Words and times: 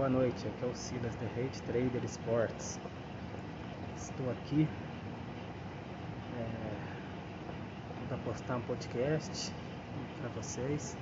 boa 0.00 0.08
noite. 0.08 0.46
Aqui 0.48 0.64
é 0.64 0.66
o 0.66 0.74
Silas 0.74 1.14
de 1.18 1.26
Rede 1.36 1.60
Trader 1.60 2.02
Sports. 2.04 2.80
Estou 3.94 4.30
aqui 4.30 4.66
é, 6.38 8.06
para 8.08 8.16
postar 8.24 8.56
um 8.56 8.62
podcast 8.62 9.52
para 10.18 10.30
vocês. 10.30 10.96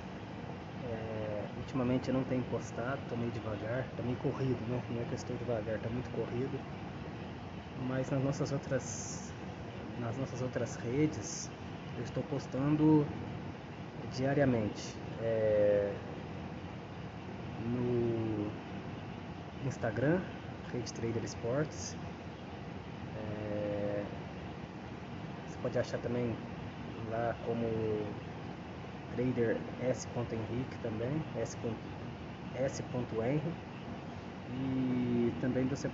É, 0.83 1.45
ultimamente 1.55 2.09
eu 2.09 2.13
não 2.13 2.25
tenho 2.25 2.43
postado, 2.51 2.99
estou 3.03 3.17
meio 3.17 3.31
devagar, 3.31 3.85
está 3.89 4.03
meio 4.03 4.17
corrido, 4.17 4.59
né? 4.67 4.83
Não 4.89 5.01
é 5.01 5.05
que 5.05 5.11
eu 5.11 5.15
estou 5.15 5.37
devagar, 5.37 5.77
está 5.77 5.89
muito 5.89 6.09
corrido. 6.09 6.59
Mas 7.87 8.09
nas 8.09 8.21
nossas 8.21 8.51
outras 8.51 9.33
nas 10.01 10.17
nossas 10.17 10.41
outras 10.41 10.75
redes 10.75 11.49
eu 11.95 12.03
estou 12.03 12.23
postando 12.23 13.07
diariamente. 14.11 14.93
É, 15.21 15.89
no 17.65 18.28
Instagram, 19.65 20.19
Rede 20.71 20.93
Trader 20.93 21.23
Sports. 21.23 21.97
É, 23.17 24.03
você 25.47 25.57
pode 25.61 25.79
achar 25.79 25.97
também 25.99 26.35
lá 27.11 27.35
como 27.45 27.65
Trader 29.15 29.57
S. 29.81 30.07
Henrique 30.17 30.77
também, 30.81 31.21
S. 31.37 31.57
S.Henry. 32.55 33.41
E 34.51 35.33
também 35.41 35.65
você 35.67 35.89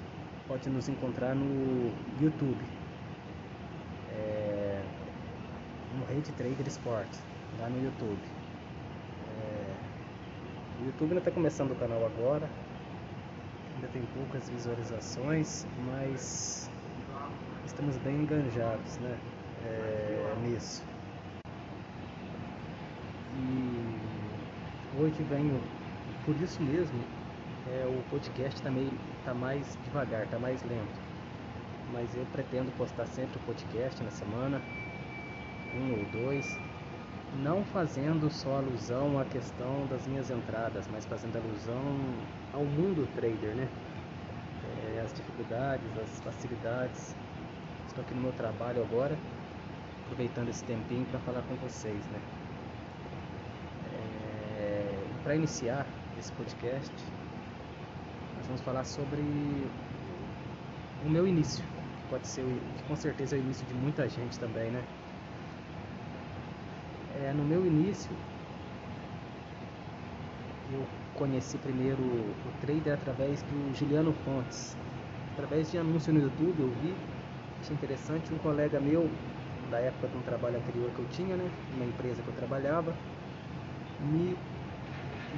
pode 0.47 0.69
nos 0.69 0.87
encontrar 0.87 1.35
no 1.35 1.91
YouTube, 2.21 2.63
é, 4.13 4.81
no 5.97 6.05
Rede 6.05 6.31
Trader 6.33 6.67
Sports, 6.67 7.21
lá 7.59 7.69
no 7.69 7.83
YouTube. 7.83 8.21
O 10.79 10.85
YouTube 10.85 11.09
ainda 11.09 11.19
está 11.19 11.31
começando 11.31 11.71
o 11.71 11.75
canal 11.75 12.05
agora, 12.05 12.49
ainda 13.75 13.87
tem 13.89 14.01
poucas 14.13 14.49
visualizações, 14.49 15.65
mas 15.85 16.69
estamos 17.65 17.97
bem 17.97 18.15
enganjados 18.15 18.97
né, 18.97 19.17
é, 19.65 20.35
nisso. 20.43 20.83
E 23.37 25.01
hoje 25.01 25.21
venho, 25.23 25.59
por 26.25 26.35
isso 26.41 26.61
mesmo, 26.63 26.99
é, 27.67 27.85
o 27.85 28.09
podcast 28.09 28.55
está 28.55 28.69
tá 29.25 29.33
mais 29.33 29.77
devagar, 29.83 30.23
está 30.23 30.39
mais 30.39 30.61
lento. 30.63 31.05
Mas 31.91 32.15
eu 32.15 32.25
pretendo 32.31 32.71
postar 32.77 33.05
sempre 33.05 33.37
o 33.37 33.41
podcast 33.41 34.01
na 34.03 34.11
semana, 34.11 34.61
um 35.77 35.91
ou 35.91 36.23
dois 36.23 36.57
não 37.41 37.63
fazendo 37.65 38.29
só 38.29 38.57
alusão 38.57 39.19
à 39.19 39.25
questão 39.25 39.85
das 39.87 40.07
minhas 40.07 40.29
entradas, 40.29 40.87
mas 40.91 41.05
fazendo 41.05 41.37
alusão 41.37 41.81
ao 42.53 42.63
mundo 42.63 43.07
trader, 43.15 43.55
né? 43.55 43.67
É, 44.95 45.01
as 45.01 45.13
dificuldades, 45.13 45.85
as 45.97 46.19
facilidades. 46.21 47.15
Estou 47.87 48.03
aqui 48.03 48.13
no 48.13 48.21
meu 48.21 48.31
trabalho 48.33 48.81
agora, 48.81 49.17
aproveitando 50.05 50.49
esse 50.49 50.63
tempinho 50.63 51.05
para 51.05 51.19
falar 51.19 51.41
com 51.43 51.55
vocês, 51.55 52.05
né? 52.07 52.19
É, 54.59 54.97
para 55.23 55.35
iniciar 55.35 55.85
esse 56.17 56.31
podcast, 56.33 56.93
nós 58.37 58.47
vamos 58.47 58.61
falar 58.61 58.83
sobre 58.83 59.21
o 61.05 61.09
meu 61.09 61.27
início, 61.27 61.63
que 61.63 62.09
pode 62.09 62.27
ser, 62.27 62.43
que 62.77 62.83
com 62.83 62.95
certeza 62.95 63.35
é 63.35 63.39
o 63.39 63.41
início 63.41 63.65
de 63.67 63.73
muita 63.73 64.07
gente 64.07 64.39
também, 64.39 64.71
né? 64.71 64.83
É, 67.25 67.33
no 67.33 67.43
meu 67.43 67.65
início, 67.65 68.11
eu 70.73 70.85
conheci 71.13 71.57
primeiro 71.57 72.01
o 72.03 72.51
trader 72.61 72.93
através 72.93 73.41
do 73.43 73.73
Juliano 73.73 74.13
Fontes. 74.13 74.75
Através 75.33 75.69
de 75.71 75.77
anúncio 75.77 76.13
no 76.13 76.19
YouTube, 76.19 76.59
eu 76.61 76.69
vi, 76.81 76.93
achei 77.61 77.75
interessante. 77.75 78.33
Um 78.33 78.37
colega 78.37 78.79
meu, 78.79 79.09
da 79.71 79.79
época 79.79 80.07
de 80.07 80.17
um 80.17 80.21
trabalho 80.21 80.57
anterior 80.57 80.89
que 80.91 80.99
eu 80.99 81.05
tinha, 81.05 81.35
né, 81.35 81.49
uma 81.75 81.85
empresa 81.85 82.21
que 82.21 82.29
eu 82.29 82.33
trabalhava, 82.35 82.95
me, 83.99 84.37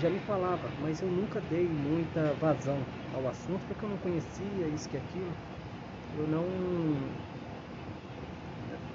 já 0.01 0.09
me 0.09 0.19
falava, 0.19 0.69
mas 0.81 1.01
eu 1.01 1.09
nunca 1.09 1.41
dei 1.41 1.67
muita 1.67 2.33
vazão 2.35 2.79
ao 3.13 3.27
assunto 3.27 3.65
porque 3.67 3.83
eu 3.85 3.89
não 3.89 3.97
conhecia 3.97 4.67
isso 4.67 4.89
que 4.89 4.97
aquilo. 4.97 5.31
Eu 6.17 6.27
não 6.27 6.45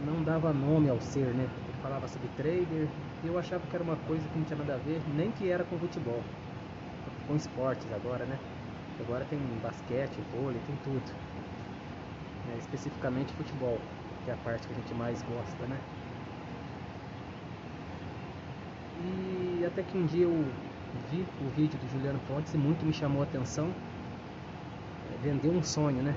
não 0.00 0.22
dava 0.22 0.52
nome 0.52 0.88
ao 0.88 1.00
ser, 1.00 1.34
né? 1.34 1.48
Falava 1.82 2.06
sobre 2.06 2.28
trader, 2.36 2.88
e 3.24 3.26
eu 3.26 3.38
achava 3.38 3.66
que 3.66 3.74
era 3.74 3.82
uma 3.82 3.96
coisa 4.06 4.26
que 4.28 4.38
não 4.38 4.44
tinha 4.44 4.58
nada 4.58 4.74
a 4.74 4.78
ver, 4.78 5.02
nem 5.16 5.30
que 5.32 5.50
era 5.50 5.64
com 5.64 5.76
futebol, 5.78 6.22
com 7.26 7.34
esportes 7.34 7.86
agora, 7.92 8.24
né? 8.24 8.38
Agora 9.00 9.24
tem 9.24 9.38
basquete, 9.60 10.16
vôlei, 10.32 10.60
tem 10.66 10.76
tudo. 10.84 11.02
É, 12.54 12.58
especificamente 12.58 13.32
futebol, 13.34 13.78
que 14.24 14.30
é 14.30 14.34
a 14.34 14.36
parte 14.38 14.66
que 14.66 14.72
a 14.72 14.76
gente 14.76 14.94
mais 14.94 15.20
gosta, 15.22 15.66
né? 15.66 15.76
E 19.04 19.64
até 19.66 19.82
que 19.82 19.98
um 19.98 20.06
dia 20.06 20.24
eu 20.24 20.44
vi 21.10 21.26
o 21.40 21.50
vídeo 21.56 21.78
do 21.78 21.90
Juliano 21.90 22.20
Fontes 22.28 22.54
e 22.54 22.56
muito 22.56 22.86
me 22.86 22.92
chamou 22.92 23.22
a 23.22 23.24
atenção. 23.24 23.66
É, 25.10 25.26
vendeu 25.26 25.50
um 25.50 25.62
sonho, 25.62 26.02
né? 26.02 26.14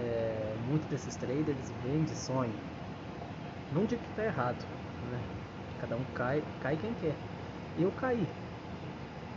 É, 0.00 0.54
muitos 0.68 0.86
desses 0.88 1.16
traders 1.16 1.70
vendem 1.82 2.14
sonho 2.14 2.69
não 3.70 3.86
digo 3.86 4.02
que 4.02 4.08
está 4.10 4.24
errado, 4.24 4.66
né? 5.00 5.26
Cada 5.78 5.96
um 5.96 6.04
cai, 6.06 6.44
cai 6.60 6.76
quem 6.76 6.94
quer. 6.94 7.20
Eu 7.74 7.92
caí, 7.92 8.34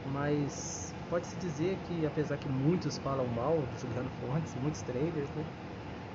mas 0.03 0.95
pode-se 1.09 1.37
dizer 1.37 1.77
que 1.79 2.05
apesar 2.05 2.37
que 2.37 2.49
muitos 2.49 2.97
falam 2.97 3.27
mal 3.27 3.67
do 3.67 3.77
Juliano 3.77 4.09
Fontes, 4.11 4.55
muitos 4.55 4.81
traders, 4.81 5.33
né? 5.33 5.45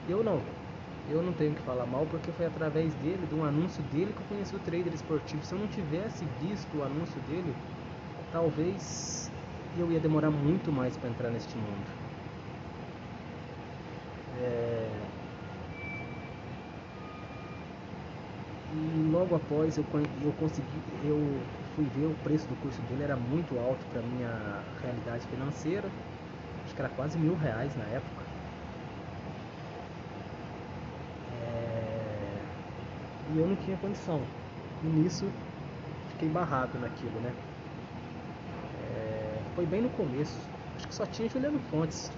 Eu 0.07 0.23
não. 0.25 0.55
Eu 1.07 1.23
não 1.23 1.35
tenho 1.35 1.55
que 1.55 1.63
falar 1.63 1.87
mal 1.87 2.07
porque 2.07 2.33
foi 2.33 2.47
através 2.47 2.95
dele, 2.97 3.27
de 3.27 3.35
um 3.35 3.45
anúncio 3.45 3.83
dele 3.85 4.13
que 4.15 4.21
eu 4.23 4.27
conheci 4.27 4.55
o 4.57 4.61
trader 4.61 4.93
esportivo. 4.95 5.45
Se 5.45 5.55
eu 5.55 5.59
não 5.59 5.69
tivesse 5.69 6.27
visto 6.27 6.79
o 6.79 6.83
anúncio 6.85 7.21
dele, 7.23 7.57
talvez 8.31 9.33
eu 9.75 9.93
ia 9.93 10.01
demorar 10.01 10.31
muito 10.31 10.73
mais 10.73 10.97
para 10.97 11.11
entrar 11.11 11.31
neste 11.31 11.59
mundo. 11.59 11.97
É... 14.31 15.08
E 18.79 19.03
logo 19.11 19.35
após 19.35 19.77
eu, 19.77 19.85
eu 20.23 20.33
consegui, 20.39 20.81
eu 21.05 21.19
fui 21.75 21.85
ver 21.87 22.07
o 22.07 22.15
preço 22.23 22.47
do 22.49 22.55
curso 22.63 22.81
dele 22.83 23.03
era 23.03 23.17
muito 23.17 23.59
alto 23.59 23.85
para 23.87 24.01
minha 24.03 24.63
realidade 24.81 25.27
financeira. 25.27 25.89
Acho 26.65 26.75
que 26.75 26.81
era 26.81 26.89
quase 26.91 27.19
mil 27.19 27.35
reais 27.35 27.75
na 27.77 27.85
época. 27.87 28.23
É... 31.43 32.41
E 33.35 33.39
eu 33.39 33.49
não 33.49 33.57
tinha 33.57 33.77
condição. 33.79 34.21
E 34.85 34.87
nisso 34.87 35.25
fiquei 36.11 36.29
barrado 36.29 36.79
naquilo, 36.79 37.21
né? 37.21 37.33
É... 38.95 39.41
Foi 39.57 39.67
bem 39.67 39.83
no 39.83 39.91
começo. 39.91 40.39
Acho 40.77 40.87
que 40.87 40.95
só 40.95 41.05
tinha 41.07 41.29
Juliano 41.29 41.59
Fontes. 41.71 42.11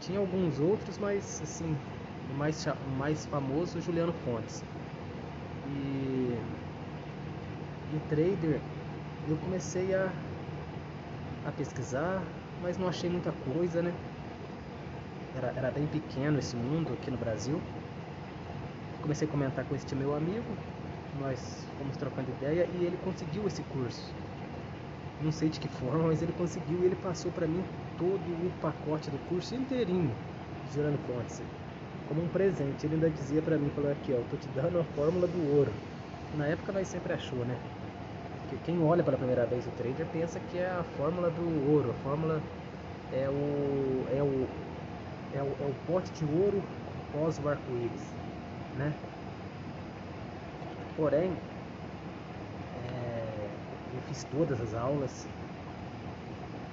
Tinha 0.00 0.18
alguns 0.18 0.60
outros, 0.60 0.98
mas 0.98 1.40
assim, 1.42 1.74
mais, 2.36 2.66
mais 2.98 3.26
famoso 3.26 3.80
Juliano 3.80 4.12
Fontes. 4.24 4.62
E 5.68 6.38
em 7.94 7.98
trader 8.08 8.60
eu 9.28 9.36
comecei 9.38 9.94
a, 9.94 10.08
a 11.46 11.52
pesquisar, 11.52 12.22
mas 12.62 12.76
não 12.76 12.88
achei 12.88 13.08
muita 13.08 13.32
coisa, 13.54 13.82
né? 13.82 13.92
Era, 15.36 15.52
era 15.56 15.70
bem 15.70 15.86
pequeno 15.86 16.38
esse 16.38 16.54
mundo 16.56 16.92
aqui 16.92 17.10
no 17.10 17.16
Brasil. 17.16 17.60
Comecei 19.02 19.26
a 19.26 19.30
comentar 19.30 19.64
com 19.64 19.74
este 19.74 19.94
meu 19.94 20.14
amigo, 20.14 20.44
nós 21.20 21.66
fomos 21.78 21.96
trocando 21.96 22.30
ideia 22.30 22.66
e 22.74 22.84
ele 22.84 22.98
conseguiu 23.04 23.46
esse 23.46 23.62
curso. 23.62 24.12
Não 25.22 25.32
sei 25.32 25.48
de 25.48 25.60
que 25.60 25.68
forma, 25.68 26.08
mas 26.08 26.22
ele 26.22 26.32
conseguiu 26.32 26.82
e 26.82 26.86
ele 26.86 26.96
passou 26.96 27.30
para 27.32 27.46
mim 27.46 27.62
todo 27.98 28.20
o 28.20 28.52
pacote 28.60 29.10
do 29.10 29.18
curso 29.28 29.54
inteirinho, 29.54 30.10
Juliano 30.72 30.98
Fontes 31.06 31.40
como 32.08 32.22
um 32.22 32.28
presente. 32.28 32.86
Ele 32.86 32.94
ainda 32.94 33.10
dizia 33.10 33.42
para 33.42 33.58
mim, 33.58 33.70
falou 33.70 33.90
aqui, 33.90 34.12
ó, 34.12 34.20
tô 34.30 34.36
te 34.36 34.48
dando 34.48 34.78
a 34.78 34.84
fórmula 34.84 35.26
do 35.26 35.40
ouro. 35.56 35.72
Na 36.32 36.46
época 36.46 36.72
nós 36.72 36.88
sempre 36.88 37.12
achou, 37.12 37.44
né? 37.44 37.56
Porque 38.40 38.56
quem 38.58 38.78
olha 38.80 39.02
pela 39.02 39.16
primeira 39.16 39.46
vez 39.46 39.66
o 39.66 39.70
trader 39.72 40.06
pensa 40.06 40.38
que 40.40 40.58
é 40.58 40.68
a 40.70 40.84
fórmula 40.84 41.30
do 41.30 41.42
ouro, 41.70 41.90
a 41.90 41.94
fórmula 41.94 42.42
é 43.12 43.28
o 43.28 44.06
é 44.10 44.22
o 44.22 44.48
é 45.32 45.42
o, 45.42 45.46
é 45.60 45.66
o 45.66 45.74
pote 45.86 46.12
de 46.12 46.24
ouro 46.24 46.62
pós 47.12 47.38
o 47.38 47.48
arco-íris, 47.48 48.02
né? 48.76 48.94
Porém, 50.96 51.36
é, 52.72 53.48
eu 53.92 54.00
fiz 54.02 54.24
todas 54.24 54.60
as 54.60 54.74
aulas, 54.74 55.26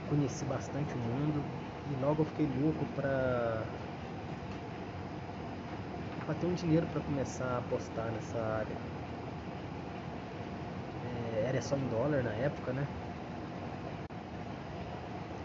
conheci 0.09 0.45
bastante 0.45 0.93
o 0.95 0.99
mundo 0.99 1.41
e 1.89 1.95
logo 1.95 2.21
eu 2.21 2.25
fiquei 2.25 2.45
louco 2.45 2.85
para 2.95 3.65
para 6.31 6.39
ter 6.39 6.47
um 6.47 6.53
dinheiro 6.53 6.87
para 6.87 7.01
começar 7.01 7.45
a 7.45 7.57
apostar 7.57 8.05
nessa 8.05 8.37
área. 8.37 8.75
É, 11.35 11.49
era 11.49 11.61
só 11.61 11.75
em 11.75 11.87
dólar 11.89 12.23
na 12.23 12.31
época, 12.31 12.71
né? 12.71 12.87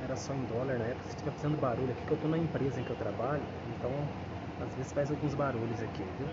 era 0.05 0.15
só 0.15 0.33
em 0.33 0.45
dólar 0.45 0.79
na 0.79 0.85
época. 0.85 1.03
Se 1.03 1.09
estiver 1.11 1.33
fazendo 1.33 1.61
barulho 1.61 1.91
aqui, 1.91 2.07
que 2.07 2.13
eu 2.13 2.17
tô 2.19 2.29
na 2.29 2.39
empresa 2.39 2.81
em 2.81 2.85
que 2.85 2.91
eu 2.91 2.97
trabalho, 2.97 3.43
então 3.77 3.91
às 4.63 4.77
vezes 4.77 4.93
faz 4.93 5.11
alguns 5.11 5.35
barulhos 5.35 5.83
aqui, 5.83 6.05
viu? 6.19 6.29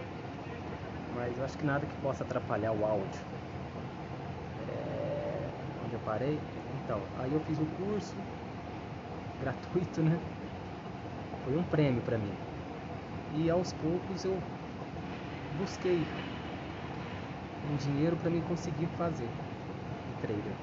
Mas 1.15 1.35
eu 1.35 1.45
acho 1.45 1.57
que 1.57 1.65
nada 1.65 1.83
que 1.83 1.95
possa 2.03 2.23
atrapalhar 2.23 2.73
o 2.73 2.85
áudio. 2.85 3.21
É... 4.69 5.49
Onde 5.83 5.93
eu 5.95 5.99
parei? 6.05 6.37
Então, 6.85 6.99
aí 7.19 7.33
eu 7.33 7.39
fiz 7.39 7.57
o 7.57 7.65
curso 7.65 8.13
gratuito, 9.41 10.03
né? 10.03 10.19
Foi 11.43 11.57
um 11.57 11.63
prêmio 11.63 12.03
para 12.03 12.19
mim. 12.19 12.52
E 13.35 13.49
aos 13.49 13.73
poucos 13.73 14.23
eu 14.23 14.37
busquei 15.57 16.05
um 17.71 17.75
dinheiro 17.77 18.15
para 18.15 18.29
me 18.29 18.41
conseguir 18.41 18.85
fazer 18.95 19.25
o 19.25 20.21
trader. 20.21 20.53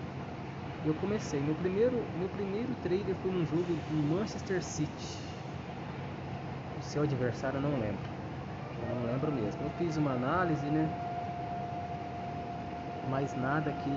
Eu 0.87 0.95
comecei, 0.95 1.41
meu 1.41 1.55
primeiro, 1.57 1.97
meu 2.17 2.29
primeiro 2.29 2.73
trader 2.77 3.15
foi 3.17 3.31
num 3.33 3.45
jogo 3.45 3.65
do 3.65 3.97
Manchester 4.15 4.63
City. 4.63 5.19
O 6.79 6.83
seu 6.83 7.03
adversário 7.03 7.59
eu 7.59 7.63
não 7.63 7.79
lembro. 7.79 8.09
Eu 8.89 8.95
não 8.95 9.07
lembro 9.13 9.33
mesmo. 9.33 9.63
Eu 9.65 9.71
fiz 9.71 9.97
uma 9.97 10.13
análise, 10.13 10.65
né? 10.71 10.89
Mas 13.11 13.35
nada 13.35 13.73
que 13.73 13.91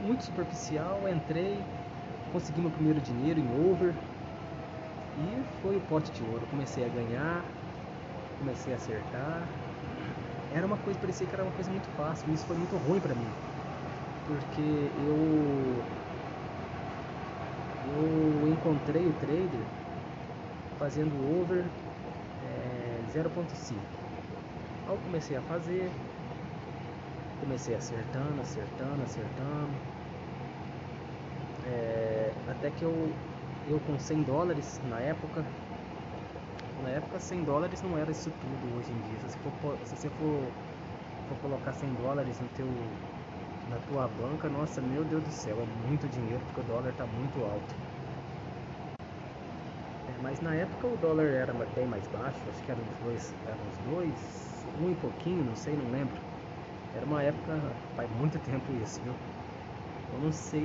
muito 0.00 0.22
superficial, 0.22 1.08
entrei, 1.08 1.58
consegui 2.32 2.60
meu 2.60 2.70
primeiro 2.70 3.00
dinheiro 3.00 3.40
em 3.40 3.70
over 3.70 3.92
e 5.18 5.44
foi 5.62 5.76
o 5.76 5.80
pote 5.80 6.10
de 6.12 6.22
ouro. 6.22 6.46
Comecei 6.50 6.84
a 6.84 6.88
ganhar, 6.88 7.44
comecei 8.38 8.72
a 8.72 8.76
acertar. 8.76 9.42
Era 10.54 10.66
uma 10.66 10.76
coisa, 10.78 10.98
parecia 10.98 11.26
que 11.26 11.34
era 11.34 11.42
uma 11.44 11.52
coisa 11.52 11.70
muito 11.70 11.88
fácil, 11.96 12.30
e 12.30 12.34
isso 12.34 12.46
foi 12.46 12.56
muito 12.56 12.76
ruim 12.76 13.00
para 13.00 13.14
mim. 13.14 13.28
Porque 14.26 14.60
eu 15.06 15.84
eu 17.86 18.48
encontrei 18.48 19.06
o 19.06 19.12
trader 19.12 19.64
fazendo 20.78 21.14
over 21.40 21.64
é, 22.42 23.00
0.5. 23.12 23.80
Ao 24.88 24.96
comecei 24.98 25.36
a 25.36 25.40
fazer, 25.42 25.90
comecei 27.40 27.74
acertando, 27.74 28.40
acertando, 28.40 29.02
acertando. 29.02 29.70
É, 31.66 32.32
até 32.50 32.70
que 32.70 32.84
eu, 32.84 32.92
eu 33.66 33.80
com 33.80 33.98
100 33.98 34.22
dólares 34.22 34.80
na 34.82 35.00
época, 35.00 35.46
na 36.76 36.90
época 36.90 37.18
100 37.18 37.42
dólares 37.44 37.82
não 37.82 37.96
era 37.98 38.10
isso 38.10 38.30
tudo 38.32 38.72
hoje 38.72 38.92
em 38.92 39.00
dia. 39.00 39.18
Se, 39.28 39.36
for, 39.38 39.52
se 39.84 39.96
você 39.96 40.10
for, 40.10 40.52
for 41.26 41.36
colocar 41.38 41.72
100 41.72 41.94
dólares 41.94 42.40
no 42.40 42.48
teu, 42.48 42.96
na 43.66 43.78
tua 43.80 44.08
banca, 44.08 44.48
nossa, 44.50 44.82
meu 44.82 45.04
Deus 45.04 45.24
do 45.24 45.30
céu, 45.32 45.60
é 45.62 45.66
muito 45.66 46.08
dinheiro 46.08 46.44
porque 46.44 46.60
o 46.60 46.64
dólar 46.64 46.90
está 46.90 47.06
muito 47.06 47.44
alto. 47.44 47.74
É, 50.06 50.18
mas 50.18 50.40
na 50.40 50.54
época 50.54 50.86
o 50.86 50.96
dólar 50.96 51.26
era 51.28 51.52
bem 51.66 51.86
mais 51.86 52.06
baixo, 52.06 52.48
acho 52.48 52.62
que 52.62 52.72
uns 52.72 52.98
dois, 52.98 53.34
eram 53.44 53.66
uns 53.66 53.78
dois, 53.78 54.66
um 54.74 54.90
e 54.90 54.94
pouquinho, 54.94 55.44
não 55.44 55.54
sei, 55.54 55.76
não 55.76 55.90
lembro. 55.90 56.20
Era 56.92 57.06
uma 57.06 57.22
época, 57.22 57.76
faz 57.94 58.10
muito 58.10 58.38
tempo 58.40 58.72
isso, 58.74 59.02
viu? 59.02 59.16
Eu 60.14 60.20
não 60.20 60.32
sei 60.32 60.64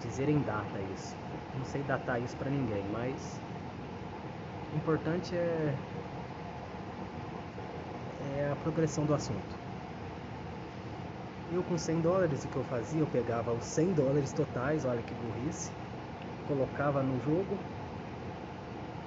dizer 0.00 0.28
em 0.28 0.40
data 0.40 0.78
isso. 0.94 1.14
Não 1.56 1.64
sei 1.64 1.82
datar 1.82 2.20
isso 2.22 2.36
para 2.36 2.50
ninguém, 2.50 2.82
mas 2.92 3.38
o 4.72 4.76
importante 4.76 5.34
é 5.36 5.74
é 8.38 8.50
a 8.50 8.56
progressão 8.56 9.04
do 9.04 9.14
assunto. 9.14 9.56
Eu 11.52 11.62
com 11.64 11.78
100 11.78 12.00
dólares, 12.00 12.44
o 12.44 12.48
que 12.48 12.56
eu 12.56 12.64
fazia? 12.64 13.00
Eu 13.00 13.06
pegava 13.06 13.52
os 13.52 13.64
100 13.64 13.92
dólares 13.94 14.32
totais, 14.32 14.84
olha 14.84 15.02
que 15.02 15.14
burrice, 15.14 15.70
colocava 16.46 17.02
no 17.02 17.18
jogo, 17.22 17.58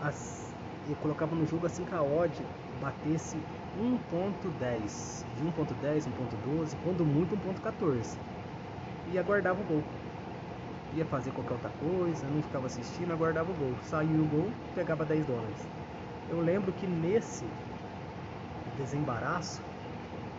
as, 0.02 0.52
eu 0.90 0.96
colocava 0.96 1.36
no 1.36 1.46
jogo 1.46 1.68
assim 1.68 1.86
que 1.86 1.94
a 1.94 2.02
odd 2.02 2.34
batesse 2.82 3.38
1.10, 3.80 5.24
de 5.38 5.44
1.10, 5.46 6.08
1.12, 6.08 6.76
quando 6.84 7.06
muito 7.06 7.38
1.14. 7.38 8.41
E 9.12 9.20
aguardava 9.20 9.60
o 9.60 9.64
gol. 9.66 9.84
Ia 10.96 11.06
fazer 11.06 11.32
qualquer 11.32 11.54
outra 11.54 11.72
coisa, 11.80 12.26
não 12.28 12.42
ficava 12.42 12.68
assistindo, 12.68 13.12
aguardava 13.12 13.52
o 13.52 13.56
gol. 13.56 13.74
Saiu 13.84 14.10
o 14.10 14.28
gol, 14.28 14.50
pegava 14.76 15.06
10 15.06 15.26
dólares. 15.26 15.68
Eu 16.30 16.42
lembro 16.42 16.72
que 16.74 16.88
nesse 16.88 17.46
desembaraço, 18.78 19.62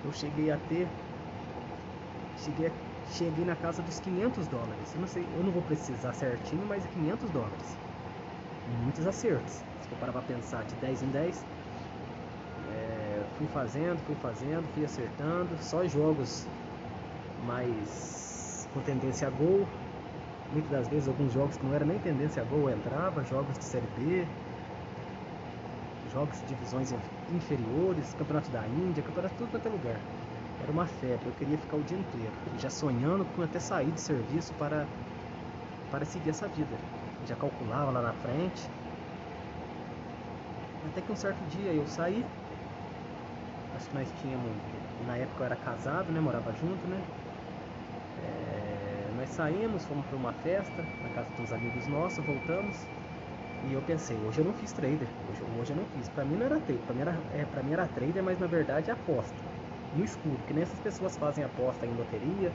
eu 0.05 0.13
cheguei 0.13 0.51
a 0.51 0.57
ter. 0.69 0.87
Cheguei, 2.39 2.73
cheguei 3.11 3.45
na 3.45 3.57
casa 3.57 3.83
dos 3.83 4.01
500 4.01 4.47
dólares. 4.49 4.95
Eu 4.95 5.01
não 5.01 5.09
sei, 5.09 5.25
eu 5.37 5.45
não 5.45 5.53
vou 5.53 5.63
precisar 5.63 6.13
certinho, 6.15 6.65
mas 6.67 6.85
500 6.87 7.31
dólares. 7.31 7.77
Muitos 8.83 9.07
acertos. 9.07 9.53
Se 9.53 9.89
for 9.89 9.99
parar 9.99 10.13
pra 10.13 10.23
pensar 10.23 10.65
de 10.65 10.75
10 10.77 11.03
em 11.03 11.09
10, 11.09 11.45
fui 13.37 13.47
fazendo, 13.49 13.99
fui 14.07 14.15
fazendo, 14.17 14.65
fui 14.75 14.85
acertando, 14.85 15.49
só 15.61 15.87
jogos 15.87 16.47
mais 17.47 18.32
com 18.73 18.81
tendência 18.81 19.29
a 19.29 19.31
gol. 19.31 19.67
Muitas 20.53 20.71
das 20.71 20.89
vezes 20.89 21.09
alguns 21.09 21.33
jogos 21.33 21.57
que 21.57 21.65
não 21.65 21.75
era 21.75 21.85
nem 21.85 21.99
tendência 21.99 22.43
a 22.43 22.45
gol 22.45 22.69
entrava, 22.69 23.25
jogos 23.25 23.57
de 23.59 23.65
série 23.65 23.87
B, 23.97 24.27
jogos 26.13 26.39
de 26.41 26.55
divisões 26.55 26.93
inferiores, 27.35 28.13
campeonato 28.15 28.51
da 28.51 28.61
Índia, 28.67 29.03
campeonato 29.03 29.35
tudo 29.39 29.51
quanto 29.51 29.67
é 29.67 29.71
lugar. 29.71 30.01
Era 30.63 30.71
uma 30.71 30.87
febre, 30.87 31.27
eu 31.27 31.33
queria 31.33 31.57
ficar 31.57 31.77
o 31.77 31.83
dia 31.83 31.99
inteiro, 31.99 32.33
já 32.59 32.69
sonhando 32.69 33.25
com 33.35 33.43
até 33.43 33.59
sair 33.59 33.91
de 33.91 34.01
serviço 34.01 34.53
para, 34.55 34.87
para 35.91 36.05
seguir 36.05 36.31
essa 36.31 36.47
vida. 36.49 36.77
Já 37.27 37.35
calculava 37.35 37.91
lá 37.91 38.03
na 38.03 38.13
frente. 38.13 38.69
Até 40.91 41.01
que 41.01 41.11
um 41.11 41.17
certo 41.17 41.41
dia 41.49 41.73
eu 41.73 41.87
saí, 41.87 42.25
acho 43.75 43.89
que 43.89 43.97
nós 43.97 44.09
tínhamos, 44.21 44.53
na 45.07 45.17
época 45.17 45.43
eu 45.43 45.47
era 45.47 45.57
casado, 45.57 46.13
né, 46.13 46.21
morava 46.21 46.53
junto, 46.53 46.87
né, 46.87 47.01
nós 49.23 49.31
saímos, 49.31 49.85
fomos 49.85 50.05
para 50.07 50.17
uma 50.17 50.33
festa 50.33 50.83
na 51.01 51.09
casa 51.11 51.31
uns 51.41 51.53
amigos 51.53 51.87
nossos, 51.87 52.25
voltamos. 52.25 52.77
E 53.71 53.73
eu 53.73 53.81
pensei, 53.83 54.17
hoje 54.27 54.41
eu 54.41 54.45
não 54.45 54.53
fiz 54.53 54.73
trader, 54.73 55.07
hoje, 55.29 55.41
hoje 55.61 55.71
eu 55.71 55.77
não 55.77 55.85
fiz, 55.95 56.09
para 56.09 56.25
mim 56.25 56.35
não 56.35 56.47
era 56.47 56.59
trader, 56.59 56.83
para 56.83 56.95
mim 56.95 57.01
era, 57.03 57.13
é, 57.33 57.63
mim 57.63 57.73
era 57.73 57.87
trader, 57.87 58.21
mas 58.25 58.37
na 58.41 58.49
verdade 58.49 58.91
é 58.91 58.93
aposta, 58.93 59.37
no 59.95 60.05
escuro, 60.05 60.39
que 60.45 60.53
nem 60.53 60.65
essas 60.65 60.81
pessoas 60.81 61.17
fazem 61.17 61.45
aposta 61.45 61.87
em 61.87 61.91
loteria, 61.91 62.51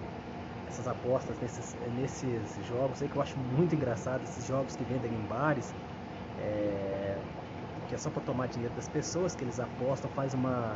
essas 0.68 0.90
apostas 0.90 1.40
nesses, 1.40 1.74
nesses 1.96 2.66
jogos. 2.66 3.02
Aí 3.02 3.08
que 3.08 3.16
eu 3.16 3.22
acho 3.22 3.40
muito 3.40 3.74
engraçado, 3.74 4.24
esses 4.24 4.46
jogos 4.46 4.76
que 4.76 4.84
vendem 4.84 5.14
em 5.14 5.26
bares, 5.26 5.74
é, 6.38 7.16
que 7.88 7.96
é 7.96 7.98
só 7.98 8.10
para 8.10 8.22
tomar 8.24 8.48
dinheiro 8.48 8.76
das 8.76 8.90
pessoas 8.90 9.34
que 9.34 9.46
eles 9.46 9.58
apostam, 9.58 10.10
faz 10.10 10.34
uma 10.34 10.76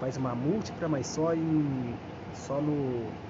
faz 0.00 0.16
uma 0.16 0.34
múltipla, 0.34 0.88
mas 0.88 1.06
só 1.08 1.34
em 1.34 1.94
só 2.32 2.58
no 2.58 3.29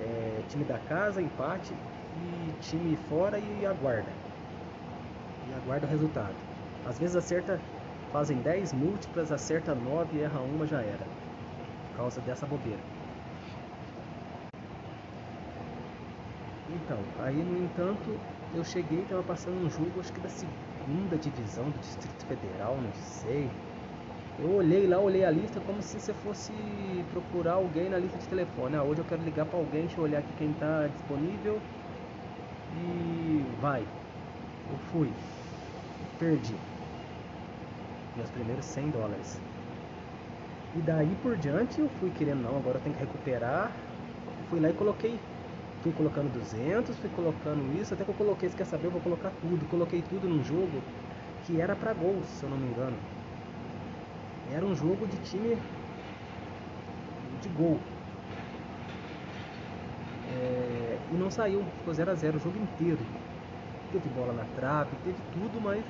é, 0.00 0.42
time 0.48 0.64
da 0.64 0.78
casa, 0.78 1.20
empate 1.20 1.72
e 1.72 2.52
time 2.60 2.96
fora 3.08 3.38
e 3.38 3.66
aguarda. 3.66 4.10
E 5.48 5.54
aguarda 5.54 5.86
o 5.86 5.90
resultado. 5.90 6.34
Às 6.86 6.98
vezes 6.98 7.16
acerta, 7.16 7.60
fazem 8.12 8.38
10 8.38 8.72
múltiplas, 8.72 9.30
acerta 9.30 9.74
9 9.74 10.18
e 10.18 10.22
erra 10.22 10.40
uma 10.40 10.66
já 10.66 10.80
era. 10.80 11.06
Por 11.90 11.96
causa 11.96 12.20
dessa 12.22 12.46
bobeira. 12.46 12.80
Então, 16.68 16.98
aí 17.24 17.36
no 17.36 17.64
entanto, 17.64 18.18
eu 18.54 18.64
cheguei, 18.64 19.00
estava 19.00 19.22
passando 19.22 19.64
um 19.64 19.70
jogo, 19.70 20.00
acho 20.00 20.12
que 20.12 20.20
da 20.20 20.28
segunda 20.28 21.16
divisão 21.16 21.64
do 21.64 21.78
Distrito 21.78 22.26
Federal, 22.26 22.76
não 22.76 22.92
sei 22.94 23.48
eu 24.38 24.52
olhei 24.52 24.86
lá, 24.86 24.98
olhei 24.98 25.24
a 25.24 25.30
lista 25.30 25.60
como 25.60 25.82
se 25.82 26.00
você 26.00 26.14
fosse 26.14 26.52
procurar 27.12 27.54
alguém 27.54 27.90
na 27.90 27.98
lista 27.98 28.18
de 28.18 28.28
telefone. 28.28 28.76
Ah, 28.76 28.82
hoje 28.82 29.00
eu 29.00 29.04
quero 29.04 29.22
ligar 29.22 29.44
para 29.46 29.58
alguém, 29.58 29.82
deixa 29.82 29.98
eu 29.98 30.04
olhar 30.04 30.18
aqui 30.18 30.32
quem 30.38 30.50
está 30.50 30.86
disponível. 30.86 31.60
E 32.76 33.44
vai. 33.60 33.80
Eu 33.82 34.78
fui. 34.92 35.10
Perdi. 36.18 36.54
Meus 38.16 38.30
primeiros 38.30 38.64
100 38.64 38.90
dólares. 38.90 39.40
E 40.76 40.78
daí 40.80 41.16
por 41.22 41.36
diante 41.36 41.80
eu 41.80 41.88
fui 41.98 42.10
querendo, 42.10 42.42
não, 42.42 42.56
agora 42.56 42.78
eu 42.78 42.82
tenho 42.82 42.94
que 42.94 43.00
recuperar. 43.00 43.72
Fui 44.48 44.60
lá 44.60 44.70
e 44.70 44.72
coloquei. 44.72 45.18
Fui 45.82 45.92
colocando 45.92 46.32
200, 46.32 46.96
fui 46.96 47.10
colocando 47.10 47.80
isso, 47.80 47.94
até 47.94 48.04
que 48.04 48.10
eu 48.10 48.14
coloquei, 48.14 48.48
se 48.50 48.56
quer 48.56 48.66
saber, 48.66 48.86
eu 48.86 48.90
vou 48.90 49.00
colocar 49.00 49.30
tudo. 49.40 49.66
Coloquei 49.70 50.02
tudo 50.02 50.28
num 50.28 50.44
jogo 50.44 50.82
que 51.46 51.60
era 51.60 51.74
para 51.74 51.92
gols, 51.94 52.26
se 52.26 52.44
eu 52.44 52.50
não 52.50 52.58
me 52.58 52.66
engano. 52.68 52.96
Era 54.50 54.66
um 54.66 54.74
jogo 54.74 55.06
de 55.06 55.18
time 55.18 55.56
de 57.42 57.48
gol. 57.48 57.80
É, 60.26 60.98
e 61.10 61.16
não 61.16 61.30
saiu, 61.30 61.64
ficou 61.78 61.92
0 61.94 62.10
a 62.10 62.14
0 62.14 62.36
o 62.36 62.40
jogo 62.40 62.56
inteiro. 62.58 63.04
Teve 63.90 64.08
bola 64.08 64.32
na 64.32 64.44
trave, 64.46 64.96
teve 65.04 65.20
tudo, 65.32 65.60
mas 65.60 65.84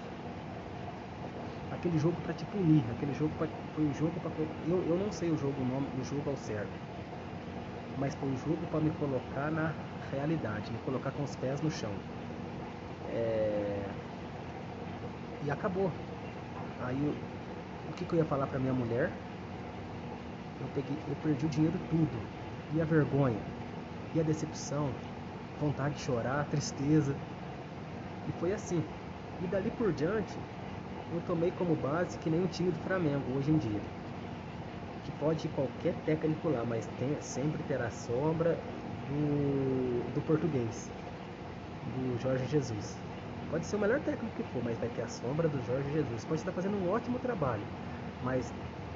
aquele 1.71 1.99
jogo 1.99 2.21
para 2.21 2.35
te 2.35 2.45
punir, 2.45 2.85
aquele 2.91 3.13
jogo 3.15 3.35
pra, 3.37 3.49
foi 3.75 3.85
um 3.85 3.95
jogo 3.95 4.21
para 4.21 4.31
eu, 4.67 4.85
eu 4.85 4.97
não 4.99 5.11
sei 5.11 5.31
o 5.31 5.37
jogo 5.37 5.63
o 5.63 5.65
nome 5.65 5.87
do 5.97 6.03
jogo 6.05 6.29
ao 6.29 6.37
certo, 6.37 6.79
mas 7.97 8.15
foi 8.15 8.29
um 8.29 8.37
jogo 8.37 8.67
para 8.67 8.81
me 8.81 8.91
colocar 8.91 9.51
na 9.51 9.75
realidade, 10.11 10.73
me 10.73 10.79
colocar 10.79 11.13
com 11.13 11.23
os 11.23 11.37
pés 11.37 11.61
no 11.61 11.71
chão. 11.71 11.93
É... 13.09 13.91
E 15.43 15.51
acabou. 15.51 15.91
Aí. 16.81 17.30
O 17.91 17.93
que, 17.93 18.05
que 18.05 18.15
eu 18.15 18.19
ia 18.19 18.25
falar 18.25 18.47
pra 18.47 18.59
minha 18.59 18.73
mulher? 18.73 19.13
Eu, 20.61 20.69
peguei, 20.75 20.97
eu 21.09 21.17
perdi 21.17 21.47
o 21.47 21.49
dinheiro 21.49 21.79
tudo. 21.91 22.19
E 22.73 22.81
a 22.81 22.85
vergonha, 22.85 23.43
e 24.15 24.21
a 24.21 24.23
decepção, 24.23 24.95
vontade 25.59 25.97
de 25.97 26.03
chorar, 26.03 26.45
tristeza. 26.49 27.17
E 28.29 28.33
foi 28.39 28.53
assim. 28.53 28.83
E 29.43 29.47
dali 29.47 29.71
por 29.71 29.93
diante, 29.93 30.39
eu 31.13 31.21
tomei 31.23 31.51
como 31.51 31.75
base 31.75 32.19
que 32.19 32.31
nem 32.31 32.43
o 32.43 32.49
time 32.49 32.71
do 32.71 32.79
Flamengo 32.79 33.37
hoje 33.37 33.51
em 33.51 33.59
dia. 33.59 33.81
Que 35.05 35.11
pode 35.13 35.47
ir 35.47 35.51
qualquer 35.51 35.95
técnico 36.05 36.49
lá, 36.49 36.65
mas 36.65 36.87
tem, 36.99 37.21
sempre 37.21 37.63
terá 37.65 37.91
sombra 37.91 38.55
do, 39.09 40.13
do 40.15 40.21
português, 40.21 40.91
do 41.97 42.19
Jorge 42.19 42.47
Jesus. 42.47 43.10
Pode 43.51 43.67
ser 43.67 43.77
o 43.77 43.79
melhor 43.81 43.99
técnico 44.01 44.35
que 44.37 44.45
for, 44.45 44.63
mas 44.63 44.79
vai 44.79 44.89
ter 44.89 45.03
a 45.03 45.09
sombra 45.09 45.49
do 45.49 45.61
Jorge 45.67 45.91
Jesus. 45.91 46.25
Pode 46.25 46.41
estar 46.41 46.53
fazendo 46.53 46.77
um 46.77 46.89
ótimo 46.89 47.19
trabalho, 47.19 47.63
mas 48.23 48.53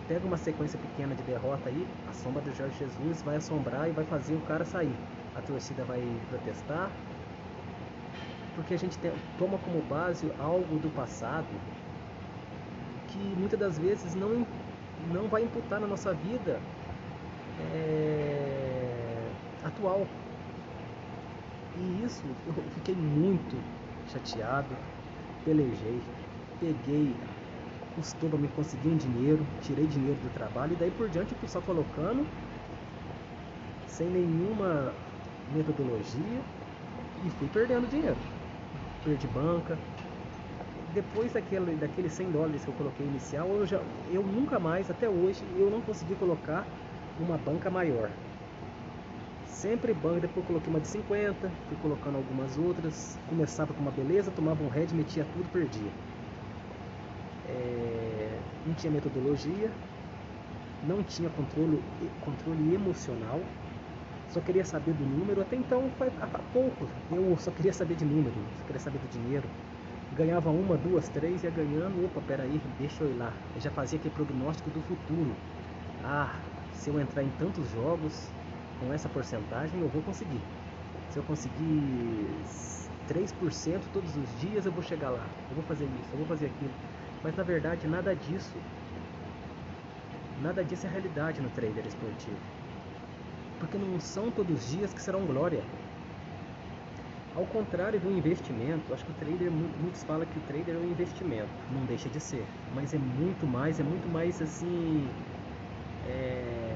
pega 0.07 0.25
uma 0.25 0.37
sequência 0.37 0.79
pequena 0.79 1.13
de 1.13 1.23
derrota 1.25 1.69
aí, 1.69 1.87
a 2.09 2.13
sombra 2.13 2.41
do 2.41 2.55
Jorge 2.55 2.79
Jesus 2.79 3.21
vai 3.23 3.37
assombrar 3.37 3.89
e 3.89 3.93
vai 3.93 4.05
fazer 4.05 4.35
o 4.35 4.41
cara 4.43 4.65
sair. 4.65 4.95
A 5.35 5.41
torcida 5.41 5.83
vai 5.85 6.01
protestar, 6.31 6.89
porque 8.55 8.75
a 8.75 8.79
gente 8.79 8.97
tem, 8.99 9.11
toma 9.39 9.59
como 9.59 9.83
base 9.83 10.31
algo 10.39 10.79
do 10.79 10.89
passado 10.95 11.49
que 13.09 13.19
muitas 13.37 13.59
das 13.59 13.77
vezes 13.77 14.15
não, 14.15 14.47
não 15.13 15.27
vai 15.27 15.43
imputar 15.43 15.81
na 15.81 15.87
nossa 15.89 16.15
vida 16.15 16.61
é, 17.75 19.19
atual. 19.65 20.07
E 21.77 22.05
isso 22.05 22.23
eu 22.47 22.55
fiquei 22.77 22.95
muito 22.95 23.57
chateado, 24.07 24.77
pelejei, 25.45 26.01
peguei, 26.61 27.15
custou 27.95 28.29
para 28.29 28.39
me 28.39 28.49
conseguir 28.49 28.89
um 28.89 28.97
dinheiro, 28.97 29.47
tirei 29.61 29.87
dinheiro 29.87 30.19
do 30.21 30.31
trabalho 30.31 30.73
e 30.73 30.77
daí 30.77 30.91
por 30.91 31.09
diante 31.09 31.33
eu 31.33 31.39
fui 31.39 31.49
só 31.49 31.61
colocando 31.61 32.27
sem 33.87 34.09
nenhuma 34.11 34.95
metodologia 35.53 36.41
e 37.23 37.31
fui 37.31 37.49
perdendo 37.49 37.87
dinheiro. 37.87 38.17
Perdi 39.05 39.27
banca. 39.29 39.79
Depois 40.93 41.33
daquele, 41.33 41.77
daqueles 41.77 42.13
100 42.13 42.31
dólares 42.31 42.65
que 42.65 42.71
eu 42.71 42.75
coloquei 42.75 43.07
inicial, 43.07 43.49
eu, 43.49 43.67
já, 43.67 43.79
eu 44.11 44.23
nunca 44.23 44.59
mais, 44.59 44.91
até 44.91 45.09
hoje, 45.09 45.45
eu 45.57 45.71
não 45.71 45.81
consegui 45.81 46.15
colocar 46.15 46.67
uma 47.19 47.37
banca 47.37 47.71
maior. 47.71 48.11
Sempre 49.55 49.95
banca, 49.95 50.21
depois 50.27 50.45
coloquei 50.47 50.69
uma 50.69 50.81
de 50.81 50.89
50, 50.89 51.49
fui 51.69 51.77
colocando 51.81 52.17
algumas 52.17 52.59
outras, 52.59 53.17
começava 53.29 53.73
com 53.73 53.81
uma 53.83 53.91
beleza, 53.93 54.29
tomava 54.33 54.61
um 54.65 54.69
head, 54.69 54.93
metia 54.93 55.25
tudo, 55.33 55.49
perdia. 55.49 55.91
É, 57.49 58.41
não 58.67 58.75
tinha 58.75 58.91
metodologia, 58.91 59.71
não 60.89 61.03
tinha 61.03 61.31
controle, 61.31 61.79
controle 62.21 62.75
emocional, 62.75 63.41
só 64.33 64.41
queria 64.41 64.65
saber 64.65 64.93
do 64.95 65.05
número. 65.07 65.41
Até 65.41 65.57
então, 65.57 65.89
foi 65.97 66.09
há 66.21 66.27
pouco, 66.53 66.89
eu 67.13 67.37
só 67.39 67.51
queria 67.51 67.73
saber 67.73 67.95
de 67.95 68.05
número, 68.05 68.35
só 68.59 68.65
queria 68.67 68.81
saber 68.81 68.99
do 68.99 69.09
dinheiro. 69.09 69.49
Ganhava 70.17 70.51
uma, 70.51 70.77
duas, 70.77 71.09
três, 71.09 71.43
ia 71.45 71.51
ganhando. 71.51 72.05
Opa, 72.05 72.21
peraí, 72.21 72.61
deixa 72.79 73.05
eu 73.05 73.11
ir 73.11 73.15
lá. 73.15 73.33
Eu 73.55 73.61
já 73.61 73.71
fazia 73.71 73.99
aquele 73.99 74.15
prognóstico 74.15 74.71
do 74.71 74.81
futuro. 74.83 75.31
Ah, 76.03 76.35
se 76.73 76.91
eu 76.91 77.01
entrar 77.01 77.23
em 77.23 77.31
tantos 77.31 77.69
jogos 77.71 78.33
com 78.85 78.93
essa 78.93 79.09
porcentagem, 79.09 79.81
eu 79.81 79.89
vou 79.89 80.03
conseguir. 80.03 80.41
Se 81.11 81.19
eu 81.19 81.23
conseguir 81.23 82.29
3% 83.09 83.83
todos 83.93 84.17
os 84.17 84.41
dias, 84.41 84.67
eu 84.67 84.73
vou 84.73 84.83
chegar 84.83 85.11
lá. 85.11 85.27
Eu 85.51 85.57
vou 85.57 85.65
fazer 85.65 85.85
isso, 85.85 86.09
eu 86.13 86.19
vou 86.19 86.27
fazer 86.27 86.47
aquilo. 86.47 86.73
Mas 87.23 87.37
na 87.37 87.43
verdade, 87.43 87.87
nada 87.87 88.15
disso. 88.15 88.57
Nada 90.43 90.65
disso 90.65 90.87
é 90.87 90.91
realidade 90.91 91.41
no 91.41 91.49
trader 91.51 91.87
esportivo 91.87 92.37
porque 93.65 93.79
não 93.79 93.99
são 93.99 94.31
todos 94.31 94.59
os 94.59 94.71
dias 94.71 94.93
que 94.93 95.01
serão 95.01 95.25
glória. 95.25 95.63
Ao 97.35 97.45
contrário 97.47 97.99
do 97.99 98.11
investimento, 98.11 98.95
acho 98.95 99.05
que 99.05 99.11
o 99.11 99.15
trader, 99.15 99.51
muitos 99.51 100.05
falam 100.05 100.27
que 100.27 100.39
o 100.39 100.43
trader 100.43 100.77
é 100.77 100.79
um 100.79 100.89
investimento, 100.89 101.49
não 101.73 101.85
deixa 101.85 102.09
de 102.09 102.21
ser, 102.21 102.45
mas 102.75 102.95
é 102.95 102.99
muito 102.99 103.45
mais, 103.45 103.81
é 103.81 103.83
muito 103.83 104.09
mais 104.13 104.41
assim, 104.41 105.09
é, 106.07 106.74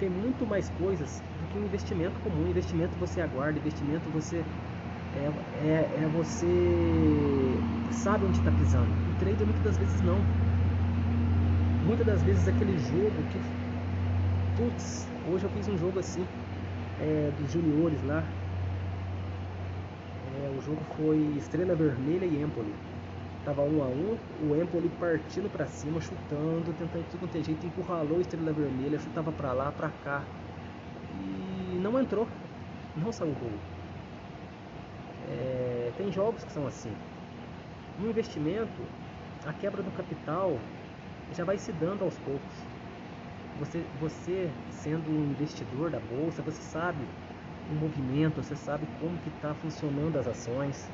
tem 0.00 0.08
muito 0.08 0.46
mais 0.46 0.70
coisas 0.70 1.22
do 1.38 1.46
que 1.46 1.58
um 1.58 1.64
investimento 1.66 2.18
comum. 2.20 2.48
Investimento 2.48 2.98
você 2.98 3.20
aguarda, 3.20 3.58
investimento 3.58 4.10
você 4.10 4.42
é, 5.12 5.26
é, 5.68 6.02
é 6.02 6.08
você 6.08 6.46
sabe 7.92 8.24
onde 8.24 8.38
está 8.38 8.50
pisando. 8.50 8.90
O 9.10 9.14
trader 9.20 9.46
muitas 9.46 9.62
das 9.62 9.76
vezes 9.76 10.00
não. 10.00 10.24
Muitas 11.84 12.06
das 12.06 12.22
vezes 12.22 12.48
aquele 12.48 12.78
jogo 12.78 13.22
que 13.30 13.38
putz, 14.56 15.06
hoje 15.26 15.44
eu 15.44 15.50
fiz 15.50 15.68
um 15.68 15.76
jogo 15.76 15.98
assim, 15.98 16.26
é, 16.98 17.30
dos 17.30 17.50
juniores 17.50 18.02
lá. 18.02 18.24
É, 20.24 20.48
o 20.50 20.60
jogo 20.60 20.82
foi 20.96 21.18
Estrela 21.36 21.74
Vermelha 21.74 22.24
e 22.24 22.42
Empoli. 22.42 22.99
Tava 23.44 23.62
um 23.62 23.82
a 23.82 23.86
um, 23.86 24.16
o 24.48 24.56
Empoli 24.56 24.88
partindo 25.00 25.48
para 25.48 25.66
cima, 25.66 26.00
chutando, 26.00 26.72
tentando 26.78 27.04
tudo 27.10 27.20
quanto 27.20 27.38
é 27.38 27.42
jeito, 27.42 27.66
encurralou 27.66 28.18
a 28.18 28.20
Estrela 28.20 28.52
Vermelha, 28.52 28.98
chutava 28.98 29.32
para 29.32 29.52
lá, 29.52 29.72
para 29.72 29.88
cá. 30.04 30.22
E 31.74 31.78
não 31.78 31.98
entrou, 31.98 32.28
não 32.96 33.10
saiu 33.10 33.32
gol. 33.32 33.50
É, 35.30 35.90
tem 35.96 36.12
jogos 36.12 36.44
que 36.44 36.52
são 36.52 36.66
assim. 36.66 36.92
No 37.98 38.10
investimento, 38.10 38.82
a 39.46 39.52
quebra 39.54 39.82
do 39.82 39.90
capital 39.92 40.52
já 41.34 41.44
vai 41.44 41.56
se 41.56 41.72
dando 41.72 42.04
aos 42.04 42.18
poucos. 42.18 42.54
Você, 43.58 43.82
você 44.00 44.48
sendo 44.70 45.10
um 45.10 45.30
investidor 45.32 45.90
da 45.90 45.98
bolsa, 45.98 46.42
você 46.42 46.60
sabe 46.62 46.98
o 47.70 47.74
movimento, 47.74 48.42
você 48.42 48.56
sabe 48.56 48.86
como 49.00 49.16
que 49.18 49.28
está 49.28 49.54
funcionando 49.54 50.18
as 50.18 50.26
ações. 50.26 50.88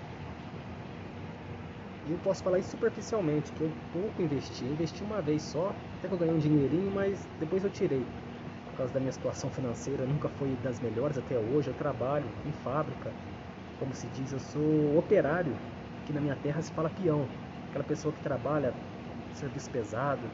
E 2.06 2.12
eu 2.12 2.18
posso 2.18 2.42
falar 2.42 2.60
isso 2.60 2.70
superficialmente, 2.70 3.52
que 3.52 3.60
eu 3.60 3.70
pouco 3.92 4.22
investi. 4.22 4.64
Investi 4.64 5.02
uma 5.02 5.20
vez 5.20 5.42
só, 5.42 5.74
até 5.98 6.06
que 6.06 6.14
eu 6.14 6.18
ganhei 6.18 6.34
um 6.34 6.38
dinheirinho, 6.38 6.90
mas 6.90 7.26
depois 7.40 7.64
eu 7.64 7.70
tirei. 7.70 8.06
Por 8.64 8.76
causa 8.76 8.92
da 8.94 9.00
minha 9.00 9.10
situação 9.10 9.50
financeira, 9.50 10.06
nunca 10.06 10.28
foi 10.28 10.54
das 10.56 10.78
melhores 10.80 11.18
até 11.18 11.36
hoje. 11.36 11.68
Eu 11.68 11.74
trabalho 11.74 12.28
em 12.44 12.52
fábrica, 12.52 13.12
como 13.80 13.92
se 13.92 14.06
diz, 14.08 14.32
eu 14.32 14.38
sou 14.38 14.96
operário. 14.96 15.56
Aqui 16.00 16.12
na 16.12 16.20
minha 16.20 16.36
terra 16.36 16.62
se 16.62 16.70
fala 16.70 16.88
peão, 16.88 17.28
aquela 17.68 17.84
pessoa 17.84 18.14
que 18.14 18.20
trabalha 18.20 18.72
serviço 19.32 19.68
pesado, 19.68 20.30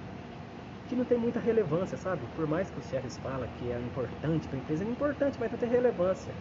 que 0.89 0.95
não 0.95 1.07
tem 1.07 1.17
muita 1.17 1.41
relevância, 1.41 1.97
sabe? 1.97 2.27
Por 2.37 2.47
mais 2.47 2.71
que 2.71 2.79
o 2.79 2.83
Sérgio 2.83 3.11
fala 3.23 3.47
que 3.59 3.71
é 3.71 3.79
importante 3.79 4.47
para 4.47 4.59
a 4.59 4.61
empresa, 4.61 4.85
é 4.85 4.89
importante, 4.89 5.39
mas 5.41 5.51
não 5.51 5.59
tem 5.59 5.71
relevância. 5.71 6.35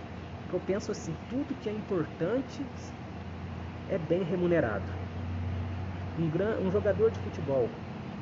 Eu 0.51 0.59
penso 0.59 0.91
assim, 0.91 1.15
tudo 1.29 1.55
que 1.55 1.69
é 1.69 1.71
importante 1.71 2.65
é 3.87 3.97
bem 3.97 4.23
remunerado. 4.23 5.00
Um, 6.21 6.29
gran, 6.29 6.57
um 6.59 6.71
jogador 6.71 7.09
de 7.09 7.19
futebol 7.19 7.67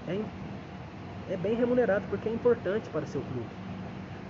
é, 0.07 1.33
é 1.33 1.37
bem 1.37 1.53
remunerado 1.55 2.05
porque 2.09 2.29
é 2.29 2.33
importante 2.33 2.89
para 2.89 3.03
o 3.03 3.07
seu 3.07 3.21
clube. 3.21 3.49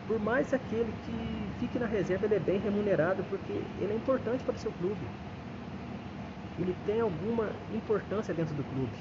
Por 0.08 0.20
mais 0.20 0.52
aquele 0.52 0.92
que 1.06 1.60
fique 1.60 1.78
na 1.78 1.86
reserva, 1.86 2.26
ele 2.26 2.36
é 2.36 2.40
bem 2.40 2.60
remunerado 2.60 3.24
porque 3.30 3.54
ele 3.80 3.94
é 3.94 3.96
importante 3.96 4.44
para 4.44 4.56
o 4.56 4.58
seu 4.58 4.72
clube. 4.72 5.06
Ele 6.58 6.76
tem 6.88 7.00
alguma 7.00 7.52
importância 7.72 8.34
dentro 8.34 8.56
do 8.56 8.64
clube. 8.64 8.98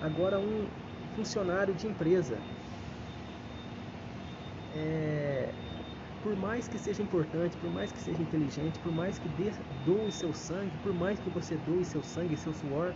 Agora, 0.00 0.38
um, 0.38 0.66
funcionário 1.16 1.74
de 1.74 1.86
empresa. 1.86 2.38
É, 4.76 5.52
por 6.22 6.36
mais 6.36 6.66
que 6.66 6.78
seja 6.78 7.02
importante, 7.02 7.56
por 7.56 7.70
mais 7.70 7.92
que 7.92 7.98
seja 7.98 8.20
inteligente, 8.20 8.78
por 8.80 8.92
mais 8.92 9.18
que 9.18 9.28
dê, 9.30 9.52
doe 9.84 10.10
seu 10.10 10.32
sangue, 10.32 10.72
por 10.82 10.92
mais 10.94 11.18
que 11.18 11.30
você 11.30 11.56
doe 11.66 11.84
seu 11.84 12.02
sangue 12.02 12.34
e 12.34 12.36
seu 12.36 12.52
suor, 12.54 12.94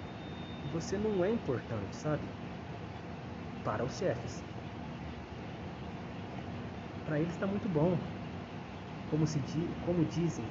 você 0.72 0.96
não 0.96 1.24
é 1.24 1.30
importante, 1.30 1.96
sabe? 1.96 2.22
Para 3.64 3.84
os 3.84 3.96
chefes. 3.96 4.42
Para 7.06 7.18
eles 7.18 7.32
está 7.32 7.46
muito 7.46 7.68
bom. 7.72 7.96
Como, 9.10 9.26
se, 9.26 9.40
como 9.86 10.04
dizem, 10.04 10.44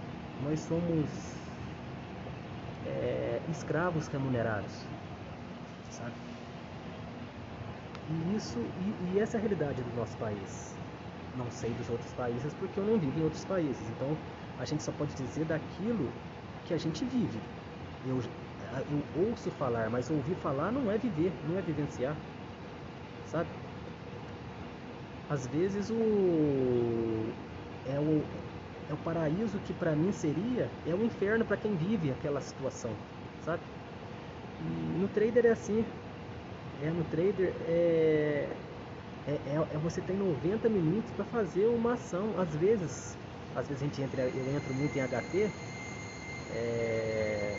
nós 0.43 0.59
somos 0.59 1.37
é, 2.87 3.39
escravos 3.49 4.07
remunerados, 4.07 4.85
sabe? 5.91 6.13
E 8.09 8.35
isso 8.35 8.57
e, 8.59 9.15
e, 9.15 9.19
essa 9.19 9.37
é 9.37 9.39
a 9.39 9.41
realidade 9.41 9.81
do 9.81 9.95
nosso 9.95 10.17
país. 10.17 10.75
Não 11.37 11.49
sei 11.51 11.71
dos 11.71 11.89
outros 11.89 12.11
países 12.13 12.53
porque 12.55 12.79
eu 12.79 12.85
não 12.85 12.97
vivo 12.97 13.19
em 13.19 13.23
outros 13.23 13.45
países. 13.45 13.87
Então 13.95 14.17
a 14.59 14.65
gente 14.65 14.81
só 14.81 14.91
pode 14.93 15.13
dizer 15.15 15.45
daquilo 15.45 16.09
que 16.65 16.73
a 16.73 16.77
gente 16.77 17.05
vive. 17.05 17.39
Eu, 18.07 18.19
eu 18.73 19.27
ouço 19.29 19.49
falar, 19.51 19.89
mas 19.89 20.09
ouvir 20.09 20.35
falar 20.35 20.71
não 20.71 20.91
é 20.91 20.97
viver, 20.97 21.31
não 21.47 21.57
é 21.57 21.61
vivenciar. 21.61 22.15
Sabe? 23.25 23.49
Às 25.29 25.45
vezes 25.47 25.89
o 25.89 27.33
é 27.85 27.99
o 27.99 28.21
é 28.89 28.93
o 28.93 28.97
paraíso 28.97 29.59
que 29.59 29.73
para 29.73 29.93
mim 29.95 30.11
seria 30.11 30.69
é 30.85 30.93
o 30.93 31.03
inferno 31.03 31.43
para 31.45 31.57
quem 31.57 31.75
vive 31.75 32.11
aquela 32.11 32.39
situação, 32.39 32.91
sabe? 33.43 33.61
E 34.61 34.99
no 34.99 35.07
trader 35.09 35.45
é 35.45 35.49
assim. 35.49 35.85
É, 36.83 36.89
no 36.91 37.03
trader 37.05 37.53
é, 37.67 38.47
é, 39.27 39.31
é, 39.31 39.55
é 39.73 39.77
você 39.77 40.01
tem 40.01 40.15
90 40.15 40.69
minutos 40.69 41.11
para 41.11 41.25
fazer 41.25 41.65
uma 41.67 41.93
ação. 41.93 42.39
Às 42.39 42.55
vezes, 42.55 43.17
às 43.55 43.67
vezes 43.67 43.83
a 43.83 43.85
gente 43.85 44.01
entra, 44.01 44.21
eu 44.21 44.55
entro 44.55 44.73
muito 44.73 44.97
em 44.97 45.01
HT, 45.01 45.49
é, 46.55 47.55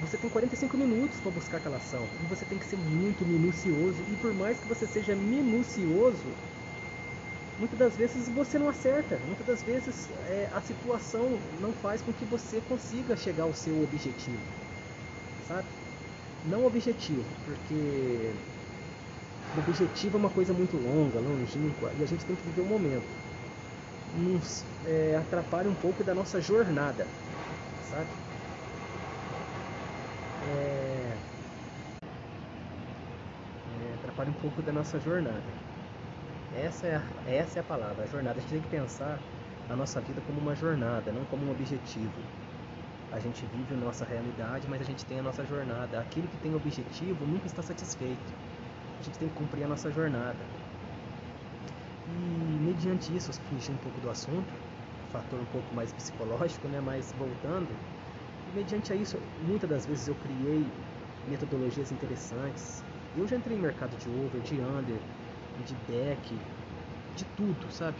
você 0.00 0.16
tem 0.16 0.30
45 0.30 0.76
minutos 0.76 1.18
para 1.20 1.30
buscar 1.30 1.58
aquela 1.58 1.76
ação. 1.76 2.02
E 2.22 2.26
você 2.26 2.44
tem 2.46 2.58
que 2.58 2.64
ser 2.64 2.76
muito 2.76 3.24
minucioso. 3.24 3.98
E 4.10 4.16
por 4.16 4.32
mais 4.32 4.58
que 4.58 4.66
você 4.66 4.86
seja 4.86 5.14
minucioso, 5.14 6.24
muitas 7.58 7.78
das 7.78 7.96
vezes 7.96 8.28
você 8.28 8.58
não 8.58 8.68
acerta. 8.68 9.18
Muitas 9.26 9.46
das 9.46 9.62
vezes 9.62 10.08
é, 10.28 10.48
a 10.54 10.60
situação 10.62 11.38
não 11.60 11.72
faz 11.72 12.00
com 12.00 12.12
que 12.12 12.24
você 12.24 12.62
consiga 12.68 13.16
chegar 13.16 13.44
ao 13.44 13.52
seu 13.52 13.82
objetivo. 13.82 14.40
Sabe? 15.46 15.66
Não 16.46 16.64
objetivo, 16.64 17.24
porque 17.44 18.32
o 19.54 19.58
objetivo 19.58 20.16
é 20.16 20.20
uma 20.20 20.30
coisa 20.30 20.54
muito 20.54 20.76
longa, 20.76 21.18
longínqua, 21.18 21.92
e 21.98 22.02
a 22.02 22.06
gente 22.06 22.24
tem 22.24 22.34
que 22.34 22.42
viver 22.42 22.62
o 22.62 22.64
momento. 22.64 23.04
Nos 24.16 24.64
é, 24.86 25.16
atrapalha 25.20 25.68
um 25.68 25.74
pouco 25.74 26.02
da 26.02 26.14
nossa 26.14 26.40
jornada, 26.40 27.06
sabe? 27.90 28.08
É, 30.50 31.16
é, 33.90 33.94
atrapalha 33.94 34.30
um 34.30 34.34
pouco 34.34 34.62
da 34.62 34.72
nossa 34.72 34.98
jornada. 34.98 35.42
Essa 36.52 36.86
é, 36.86 36.96
a, 36.96 37.30
essa 37.30 37.58
é 37.58 37.60
a 37.60 37.64
palavra, 37.64 38.04
a 38.04 38.06
jornada. 38.06 38.38
A 38.38 38.42
gente 38.42 38.50
tem 38.50 38.60
que 38.60 38.68
pensar 38.68 39.18
a 39.68 39.76
nossa 39.76 40.00
vida 40.00 40.20
como 40.22 40.40
uma 40.40 40.54
jornada, 40.54 41.12
não 41.12 41.24
como 41.26 41.46
um 41.46 41.50
objetivo. 41.50 42.10
A 43.12 43.18
gente 43.20 43.44
vive 43.46 43.74
a 43.74 43.76
nossa 43.76 44.04
realidade, 44.04 44.66
mas 44.68 44.80
a 44.80 44.84
gente 44.84 45.04
tem 45.04 45.18
a 45.18 45.22
nossa 45.22 45.44
jornada. 45.44 46.00
Aquele 46.00 46.28
que 46.28 46.36
tem 46.38 46.54
objetivo 46.54 47.26
nunca 47.26 47.46
está 47.46 47.62
satisfeito. 47.62 48.32
A 49.00 49.02
gente 49.02 49.18
tem 49.18 49.28
que 49.28 49.34
cumprir 49.34 49.64
a 49.64 49.68
nossa 49.68 49.90
jornada. 49.90 50.44
E 52.06 52.58
mediante 52.60 53.14
isso, 53.14 53.32
fugir 53.42 53.72
um 53.72 53.76
pouco 53.78 54.00
do 54.00 54.10
assunto, 54.10 54.52
fator 55.12 55.40
um 55.40 55.46
pouco 55.46 55.74
mais 55.74 55.92
psicológico, 55.92 56.68
né? 56.68 56.80
Mas 56.80 57.12
voltando, 57.12 57.68
mediante 58.54 58.92
isso, 58.94 59.16
muitas 59.46 59.68
das 59.68 59.86
vezes 59.86 60.08
eu 60.08 60.14
criei 60.16 60.64
metodologias 61.28 61.92
interessantes. 61.92 62.82
Eu 63.16 63.26
já 63.26 63.36
entrei 63.36 63.56
em 63.56 63.60
mercado 63.60 63.96
de 63.96 64.08
over, 64.08 64.40
de 64.42 64.54
under, 64.60 65.00
de 65.66 65.74
deck, 65.88 66.34
de 67.16 67.24
tudo, 67.36 67.70
sabe? 67.72 67.96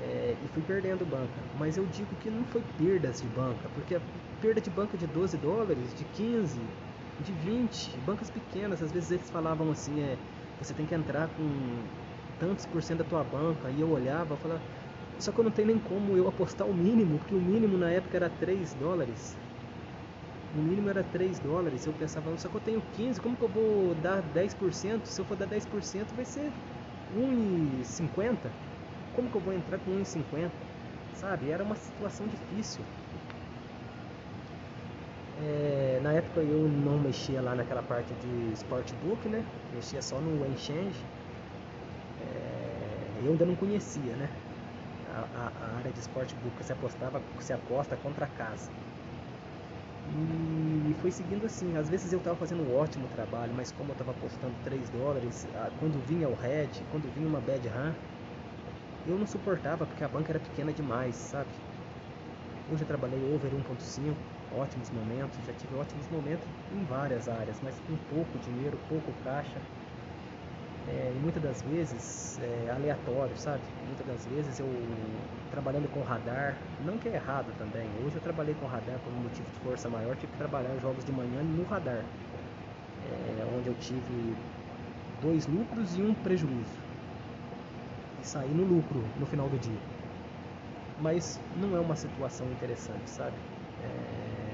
É, 0.00 0.34
e 0.44 0.48
fui 0.48 0.62
perdendo 0.62 1.04
banca. 1.04 1.32
Mas 1.58 1.76
eu 1.76 1.84
digo 1.86 2.14
que 2.16 2.30
não 2.30 2.44
foi 2.44 2.62
perdas 2.76 3.20
de 3.20 3.28
banca, 3.28 3.68
porque 3.74 3.94
a 3.94 4.00
perda 4.40 4.60
de 4.60 4.70
banca 4.70 4.96
de 4.96 5.06
12 5.06 5.36
dólares, 5.38 5.94
de 5.94 6.04
15, 6.04 6.60
de 7.24 7.32
20, 7.32 7.96
bancas 8.00 8.28
pequenas, 8.30 8.82
às 8.82 8.92
vezes 8.92 9.10
eles 9.10 9.30
falavam 9.30 9.70
assim, 9.70 10.00
é, 10.00 10.16
você 10.60 10.74
tem 10.74 10.84
que 10.84 10.94
entrar 10.94 11.28
com 11.28 11.44
tantos 12.38 12.66
por 12.66 12.82
cento 12.82 12.98
da 12.98 13.04
tua 13.04 13.24
banca, 13.24 13.70
e 13.70 13.80
eu 13.80 13.88
olhava 13.90 14.34
e 14.34 14.38
falava, 14.38 14.60
só 15.18 15.32
que 15.32 15.38
eu 15.38 15.44
não 15.44 15.50
tenho 15.50 15.68
nem 15.68 15.78
como 15.78 16.16
eu 16.16 16.28
apostar 16.28 16.66
o 16.66 16.74
mínimo, 16.74 17.18
porque 17.18 17.34
o 17.34 17.40
mínimo 17.40 17.78
na 17.78 17.90
época 17.90 18.16
era 18.16 18.28
3 18.28 18.74
dólares. 18.74 19.36
O 20.54 20.58
mínimo 20.58 20.88
era 20.88 21.02
3 21.02 21.38
dólares. 21.40 21.86
Eu 21.86 21.92
pensava, 21.92 22.36
só 22.38 22.48
que 22.48 22.54
eu 22.54 22.60
tenho 22.60 22.82
15, 22.92 23.20
como 23.20 23.36
que 23.36 23.42
eu 23.42 23.48
vou 23.48 23.94
dar 23.96 24.22
10%? 24.22 25.06
Se 25.06 25.20
eu 25.20 25.24
for 25.24 25.36
dar 25.36 25.46
10%, 25.46 26.14
vai 26.14 26.24
ser 26.24 26.52
1,50. 27.16 28.50
Como 29.14 29.28
que 29.28 29.36
eu 29.36 29.40
vou 29.40 29.52
entrar 29.52 29.78
com 29.78 29.90
1,50? 29.90 30.52
Sabe? 31.14 31.50
Era 31.50 31.62
uma 31.62 31.76
situação 31.76 32.26
difícil. 32.26 32.84
É, 35.42 36.00
na 36.02 36.12
época 36.12 36.40
eu 36.40 36.68
não 36.68 36.98
mexia 36.98 37.40
lá 37.42 37.54
naquela 37.54 37.82
parte 37.82 38.12
de 38.14 38.52
Sportbook, 38.52 39.28
né? 39.28 39.44
Mexia 39.74 40.00
só 40.00 40.16
no 40.20 40.44
Exchange. 40.52 40.94
É, 42.20 43.24
eu 43.24 43.32
ainda 43.32 43.44
não 43.44 43.56
conhecia, 43.56 44.14
né? 44.16 44.28
A, 45.14 45.52
a, 45.66 45.76
área 45.76 45.92
de 45.92 46.00
Sportbook 46.00 46.64
se 46.64 46.72
apostava, 46.72 47.22
se 47.40 47.52
aposta 47.52 47.96
contra 47.96 48.24
a 48.24 48.28
casa. 48.28 48.70
E 50.06 50.94
foi 51.00 51.10
seguindo 51.10 51.46
assim. 51.46 51.76
Às 51.76 51.88
vezes 51.88 52.12
eu 52.12 52.18
estava 52.18 52.36
fazendo 52.36 52.62
um 52.62 52.74
ótimo 52.74 53.08
trabalho, 53.08 53.54
mas 53.54 53.70
como 53.70 53.90
eu 53.90 53.94
estava 53.94 54.10
apostando 54.10 54.56
3 54.62 54.90
dólares, 54.90 55.46
quando 55.78 56.00
vinha 56.00 56.28
o 56.28 56.34
red, 56.34 56.84
quando 56.90 57.08
vinha 57.10 57.28
uma 57.28 57.40
bad 57.40 57.66
run, 57.68 57.94
eu 59.06 59.16
não 59.18 59.26
suportava 59.26 59.86
porque 59.86 60.02
a 60.02 60.08
banca 60.08 60.32
era 60.32 60.40
pequena 60.40 60.72
demais, 60.72 61.14
sabe? 61.16 61.52
Eu 62.68 62.76
já 62.76 62.84
trabalhei 62.84 63.22
over 63.22 63.52
1.5, 63.52 64.18
ótimos 64.50 64.90
momentos, 64.90 65.44
já 65.44 65.52
tive 65.52 65.74
ótimos 65.74 66.08
momentos 66.08 66.48
em 66.70 66.84
várias 66.84 67.28
áreas, 67.28 67.60
mas 67.60 67.78
com 67.80 67.96
pouco 67.96 68.38
dinheiro, 68.38 68.78
pouco 68.88 69.12
caixa. 69.22 69.62
É, 70.88 71.12
e 71.16 71.18
muitas 71.22 71.42
das 71.42 71.62
vezes 71.62 72.38
é, 72.40 72.70
aleatório, 72.70 73.36
sabe? 73.36 73.62
Muitas 73.86 74.06
das 74.06 74.26
vezes 74.26 74.60
eu 74.60 74.66
trabalhando 75.50 75.88
com 75.88 76.02
radar, 76.02 76.56
não 76.84 76.98
que 76.98 77.08
é 77.08 77.14
errado 77.14 77.52
também. 77.58 77.86
Hoje 78.04 78.16
eu 78.16 78.20
trabalhei 78.20 78.54
com 78.54 78.66
radar 78.66 78.98
por 79.00 79.12
um 79.12 79.22
motivo 79.22 79.48
de 79.50 79.58
força 79.60 79.88
maior, 79.88 80.14
tive 80.16 80.32
que 80.32 80.38
trabalhar 80.38 80.76
jogos 80.82 81.04
de 81.04 81.12
manhã 81.12 81.42
no 81.42 81.64
radar, 81.64 82.04
é, 83.08 83.46
onde 83.56 83.68
eu 83.68 83.74
tive 83.80 84.34
dois 85.22 85.46
lucros 85.46 85.96
e 85.96 86.02
um 86.02 86.12
prejuízo 86.12 86.84
sair 88.24 88.54
no 88.54 88.64
lucro 88.64 89.04
no 89.18 89.26
final 89.26 89.48
do 89.48 89.58
dia. 89.58 89.78
Mas 91.00 91.38
não 91.56 91.76
é 91.76 91.80
uma 91.80 91.94
situação 91.94 92.46
interessante, 92.52 93.08
sabe? 93.10 93.36
É... 93.82 94.53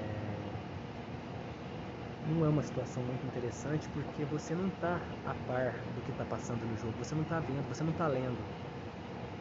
Não 2.29 2.45
é 2.45 2.49
uma 2.49 2.63
situação 2.63 3.03
muito 3.03 3.25
interessante 3.27 3.89
porque 3.89 4.25
você 4.25 4.55
não 4.55 4.69
está 4.69 5.01
a 5.25 5.35
par 5.35 5.73
do 5.95 6.03
que 6.03 6.11
está 6.11 6.25
passando 6.25 6.67
no 6.67 6.77
jogo, 6.77 6.93
você 6.99 7.15
não 7.15 7.23
está 7.23 7.41
vendo, 7.41 7.67
você 7.69 7.83
não 7.83 7.91
está 7.93 8.07
lendo. 8.07 8.37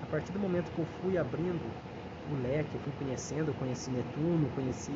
A 0.02 0.06
partir 0.06 0.32
do 0.32 0.40
momento 0.40 0.72
que 0.72 0.80
eu 0.80 0.86
fui 1.02 1.18
abrindo 1.18 1.62
o 2.32 2.36
leque, 2.42 2.76
eu 2.76 2.82
fui 2.82 2.94
conhecendo, 2.94 3.50
eu 3.50 3.54
conheci 3.56 3.90
Netuno, 3.92 4.48
conheci 4.56 4.92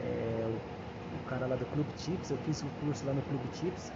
é, 0.00 0.44
o, 0.46 1.16
o 1.16 1.28
cara 1.28 1.46
lá 1.46 1.56
do 1.56 1.66
Clube 1.66 1.92
Tips, 1.94 2.30
eu 2.30 2.38
fiz 2.38 2.62
um 2.62 2.68
curso 2.80 3.06
lá 3.06 3.12
no 3.12 3.22
Clube 3.22 3.48
Tips, 3.48 3.92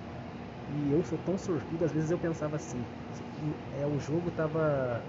e 0.70 0.92
eu 0.92 1.02
sou 1.04 1.18
tão 1.18 1.36
sortudo, 1.36 1.84
às 1.84 1.92
vezes 1.92 2.10
eu 2.10 2.18
pensava 2.18 2.56
assim, 2.56 2.82
é, 3.80 3.86
o 3.86 3.98
jogo 3.98 4.30
tava 4.30 5.02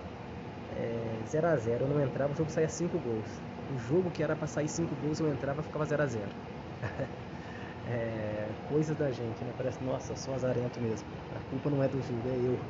0 1.28 1.48
é, 1.48 1.50
a 1.52 1.56
0 1.58 1.86
eu 1.86 1.90
não 1.90 2.02
entrava, 2.02 2.34
o 2.34 2.36
jogo 2.36 2.50
saía 2.52 2.70
5 2.70 2.98
gols. 3.00 3.53
O 3.68 3.78
jogo 3.78 4.12
que 4.12 4.24
era 4.24 4.36
para 4.36 4.48
sair 4.48 4.70
5 4.70 4.96
gols 4.96 5.20
eu 5.20 5.28
entrava, 5.28 5.64
ficava 5.64 5.86
0 5.86 6.04
a 6.04 6.08
0 6.08 6.38
é, 7.84 8.56
Coisa 8.64 8.96
da 8.96 9.12
gente, 9.12 9.44
né? 9.44 9.54
Parece, 9.54 9.84
nossa, 9.84 10.16
sou 10.16 10.34
azarento 10.34 10.80
mesmo. 10.82 11.10
A 11.32 11.42
culpa 11.42 11.70
não 11.70 11.82
é 11.84 11.90
do 11.90 12.02
jogo, 12.02 12.28
é 12.30 12.38
eu. 12.40 12.68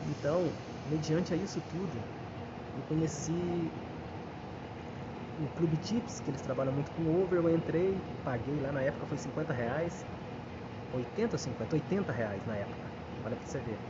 Então, 0.00 0.58
mediante 0.84 1.34
a 1.34 1.36
isso 1.36 1.62
tudo, 1.62 2.06
eu 2.74 2.84
conheci 2.84 3.74
o 5.36 5.48
Clube 5.48 5.76
Tips, 5.78 6.20
que 6.20 6.30
eles 6.30 6.40
trabalham 6.42 6.72
muito 6.72 6.92
com 6.92 7.06
over, 7.08 7.38
eu 7.38 7.48
entrei, 7.50 8.06
paguei 8.22 8.60
lá 8.60 8.72
na 8.72 8.82
época 8.82 9.06
foi 9.06 9.18
50 9.18 9.52
reais 9.52 10.06
80 10.92 11.36
ou 11.36 11.38
50? 11.40 11.76
80 11.76 12.12
reais 12.12 12.44
na 12.44 12.56
época. 12.56 12.94
Olha 13.22 13.36
pra 13.36 13.46
você 13.46 13.60
ver. 13.60 13.89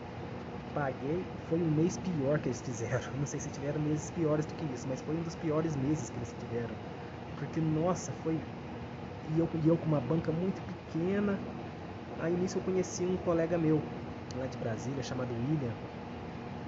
Paguei, 0.75 1.25
foi 1.49 1.61
o 1.61 1.67
mês 1.67 1.97
pior 1.99 2.39
que 2.39 2.49
eles 2.49 2.61
fizeram. 2.61 3.13
Não 3.19 3.27
sei 3.27 3.41
se 3.41 3.51
tiveram 3.51 3.81
meses 3.81 4.11
piores 4.11 4.47
do 4.47 4.55
que 4.55 4.65
isso, 4.75 4.89
mas 4.89 5.01
foi 5.01 5.15
um 5.17 5.23
dos 5.23 5.35
piores 5.37 5.75
meses 5.77 6.11
que 6.11 6.17
eles 6.19 6.33
tiveram. 6.39 6.75
Porque, 7.37 7.61
nossa, 7.61 8.13
foi. 8.23 8.39
E 9.35 9.39
eu, 9.39 9.49
e 9.65 9.69
eu 9.69 9.77
com 9.77 9.87
uma 9.87 10.01
banca 10.01 10.31
muito 10.33 10.61
pequena. 10.63 11.39
Aí 12.19 12.35
nisso 12.37 12.59
eu 12.59 12.63
conheci 12.63 13.05
um 13.07 13.17
colega 13.17 13.57
meu, 13.59 13.81
lá 14.37 14.47
de 14.47 14.59
Brasília, 14.59 15.03
chamado 15.03 15.31
William. 15.35 15.73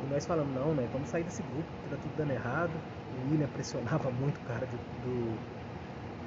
E 0.03 0.07
nós 0.07 0.27
falamos, 0.27 0.53
não, 0.55 0.75
né, 0.75 0.89
vamos 0.93 1.09
sair 1.09 1.25
desse 1.25 1.43
grupo, 1.43 1.69
tá 1.91 1.97
tudo 1.97 2.13
dando 2.17 2.33
errado. 2.33 2.71
O 3.29 3.31
William 3.31 3.49
pressionava 3.49 4.11
muito 4.21 4.39
o 4.39 4.41
cara 4.41 4.67
do, 4.67 4.77
do 5.03 5.62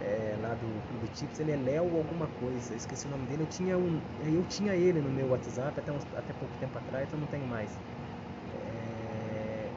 é, 0.01 0.35
lá 0.41 0.53
do 0.55 0.67
Clube 0.89 1.07
Tips, 1.09 1.39
ele 1.39 1.51
é 1.51 1.57
Léo 1.57 1.95
alguma 1.97 2.27
coisa, 2.27 2.75
esqueci 2.75 3.07
o 3.07 3.09
nome 3.09 3.25
dele. 3.27 3.43
Eu 3.43 3.47
tinha, 3.47 3.77
um, 3.77 3.99
eu 4.19 4.43
tinha 4.45 4.75
ele 4.75 5.01
no 5.01 5.09
meu 5.09 5.27
WhatsApp 5.29 5.79
até, 5.79 5.91
uns, 5.91 6.03
até 6.13 6.33
pouco 6.33 6.57
tempo 6.57 6.77
atrás, 6.77 7.11
eu 7.11 7.19
não 7.19 7.27
tenho 7.27 7.47
mais. 7.47 7.77
É, 8.53 9.69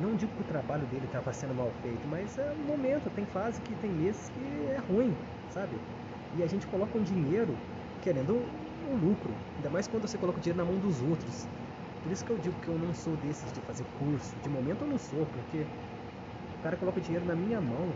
não 0.00 0.14
digo 0.14 0.32
que 0.32 0.42
o 0.42 0.44
trabalho 0.44 0.86
dele 0.86 1.06
estava 1.06 1.32
sendo 1.32 1.54
mal 1.54 1.70
feito, 1.82 2.06
mas 2.08 2.38
é 2.38 2.52
um 2.52 2.64
momento, 2.66 3.10
tem 3.10 3.24
fase 3.26 3.60
que 3.62 3.74
tem 3.76 3.90
meses 3.90 4.28
que 4.28 4.40
é 4.40 4.78
ruim, 4.78 5.14
sabe? 5.48 5.76
E 6.34 6.42
a 6.42 6.46
gente 6.46 6.66
coloca 6.66 6.98
um 6.98 7.02
dinheiro 7.02 7.56
querendo 8.00 8.34
um 8.36 8.96
lucro, 8.96 9.34
ainda 9.56 9.70
mais 9.70 9.88
quando 9.88 10.06
você 10.06 10.18
coloca 10.18 10.38
o 10.38 10.40
dinheiro 10.40 10.58
na 10.58 10.64
mão 10.64 10.78
dos 10.78 11.02
outros. 11.02 11.48
Por 12.02 12.12
isso 12.12 12.24
que 12.24 12.30
eu 12.30 12.38
digo 12.38 12.54
que 12.60 12.68
eu 12.68 12.78
não 12.78 12.94
sou 12.94 13.16
desses 13.16 13.52
de 13.52 13.60
fazer 13.62 13.84
curso. 13.98 14.36
De 14.42 14.48
momento 14.48 14.82
eu 14.84 14.88
não 14.88 14.98
sou, 14.98 15.26
porque 15.26 15.66
o 16.58 16.62
cara 16.62 16.76
coloca 16.76 16.98
o 16.98 17.02
dinheiro 17.02 17.24
na 17.24 17.34
minha 17.34 17.60
mão 17.60 17.92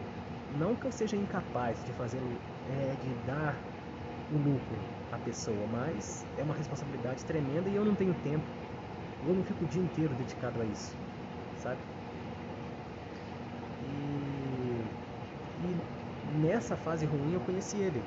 não 0.58 0.74
que 0.74 0.86
eu 0.86 0.92
seja 0.92 1.16
incapaz 1.16 1.84
de 1.84 1.92
fazer, 1.92 2.18
é, 2.18 2.94
de 3.02 3.26
dar 3.26 3.56
o 4.32 4.36
lucro 4.36 4.78
à 5.12 5.18
pessoa, 5.18 5.66
mas 5.72 6.24
é 6.38 6.42
uma 6.42 6.54
responsabilidade 6.54 7.24
tremenda 7.24 7.68
e 7.68 7.76
eu 7.76 7.84
não 7.84 7.94
tenho 7.94 8.14
tempo. 8.22 8.46
Eu 9.26 9.34
não 9.34 9.42
fico 9.44 9.64
o 9.64 9.68
dia 9.68 9.82
inteiro 9.82 10.14
dedicado 10.14 10.60
a 10.60 10.64
isso. 10.64 10.96
sabe? 11.58 11.78
E, 13.82 14.84
e 15.64 16.46
nessa 16.46 16.76
fase 16.76 17.06
ruim 17.06 17.34
eu 17.34 17.40
conheci 17.40 17.76
ele. 17.78 18.02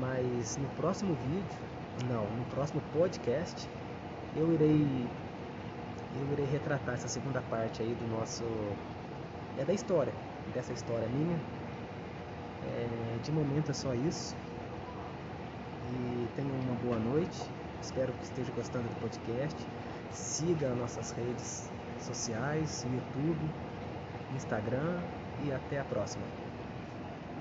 Mas 0.00 0.56
no 0.56 0.68
próximo 0.70 1.14
vídeo, 1.14 1.58
não, 2.08 2.24
no 2.36 2.44
próximo 2.46 2.80
podcast, 2.92 3.68
eu 4.36 4.52
irei 4.52 5.06
eu 6.16 6.32
irei 6.32 6.46
retratar 6.46 6.94
essa 6.94 7.08
segunda 7.08 7.40
parte 7.42 7.82
aí 7.82 7.94
do 7.94 8.06
nosso 8.06 8.44
é 9.58 9.64
da 9.64 9.72
história, 9.72 10.12
dessa 10.52 10.72
história 10.72 11.08
minha. 11.08 11.38
É, 12.66 13.18
de 13.22 13.32
momento 13.32 13.70
é 13.70 13.74
só 13.74 13.94
isso. 13.94 14.36
E 15.90 16.28
tenham 16.36 16.54
uma 16.60 16.74
boa 16.74 16.98
noite. 16.98 17.42
Espero 17.80 18.12
que 18.14 18.24
esteja 18.24 18.52
gostando 18.52 18.88
do 18.88 19.00
podcast. 19.00 19.56
Siga 20.10 20.74
nossas 20.74 21.10
redes 21.12 21.70
sociais, 21.98 22.84
YouTube, 22.84 23.50
Instagram 24.34 25.00
e 25.44 25.52
até 25.52 25.80
a 25.80 25.84
próxima. 25.84 26.43